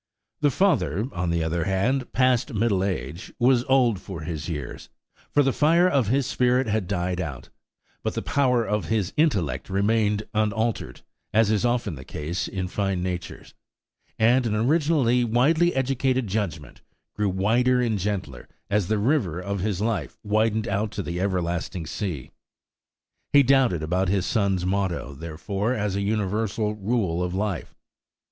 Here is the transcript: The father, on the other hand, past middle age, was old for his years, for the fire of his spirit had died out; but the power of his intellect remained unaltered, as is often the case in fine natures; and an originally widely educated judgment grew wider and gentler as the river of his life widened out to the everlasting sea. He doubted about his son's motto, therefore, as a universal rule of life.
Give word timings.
The 0.39 0.49
father, 0.49 1.05
on 1.11 1.29
the 1.29 1.43
other 1.43 1.65
hand, 1.65 2.11
past 2.11 2.55
middle 2.55 2.83
age, 2.83 3.31
was 3.37 3.63
old 3.65 3.99
for 3.99 4.21
his 4.21 4.49
years, 4.49 4.89
for 5.29 5.43
the 5.43 5.53
fire 5.53 5.87
of 5.87 6.07
his 6.07 6.25
spirit 6.25 6.65
had 6.65 6.87
died 6.87 7.21
out; 7.21 7.49
but 8.01 8.15
the 8.15 8.23
power 8.23 8.65
of 8.65 8.85
his 8.85 9.13
intellect 9.15 9.69
remained 9.69 10.23
unaltered, 10.33 11.01
as 11.35 11.51
is 11.51 11.65
often 11.65 11.93
the 11.93 12.03
case 12.03 12.47
in 12.47 12.67
fine 12.67 13.03
natures; 13.03 13.53
and 14.17 14.47
an 14.47 14.55
originally 14.55 15.23
widely 15.23 15.75
educated 15.75 16.25
judgment 16.25 16.81
grew 17.15 17.29
wider 17.29 17.79
and 17.79 17.99
gentler 17.99 18.49
as 18.71 18.87
the 18.87 18.97
river 18.97 19.39
of 19.39 19.59
his 19.59 19.81
life 19.81 20.17
widened 20.23 20.67
out 20.67 20.89
to 20.93 21.03
the 21.03 21.21
everlasting 21.21 21.85
sea. 21.85 22.31
He 23.31 23.43
doubted 23.43 23.83
about 23.83 24.09
his 24.09 24.25
son's 24.25 24.65
motto, 24.65 25.13
therefore, 25.13 25.75
as 25.75 25.95
a 25.95 26.01
universal 26.01 26.73
rule 26.73 27.21
of 27.21 27.35
life. 27.35 27.75